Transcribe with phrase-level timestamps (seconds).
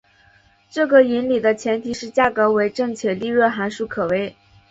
[0.71, 4.35] 这个引理的前提是价格为正且利润函数可微。